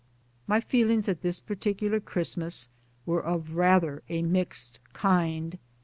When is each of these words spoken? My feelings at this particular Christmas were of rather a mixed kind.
My 0.47 0.59
feelings 0.61 1.07
at 1.07 1.21
this 1.21 1.39
particular 1.39 1.99
Christmas 1.99 2.69
were 3.05 3.23
of 3.23 3.53
rather 3.55 4.01
a 4.09 4.23
mixed 4.23 4.79
kind. 4.93 5.59